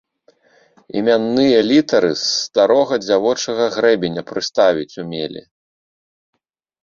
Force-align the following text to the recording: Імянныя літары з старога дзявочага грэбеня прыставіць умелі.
Імянныя 0.99 1.57
літары 1.71 2.09
з 2.15 2.23
старога 2.37 2.95
дзявочага 3.05 3.65
грэбеня 3.75 4.21
прыставіць 4.31 4.99
умелі. 5.03 5.41